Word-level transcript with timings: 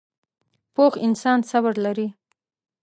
پوخ 0.73 0.93
انسان 1.07 1.39
صبر 1.51 1.73
لري 1.85 2.07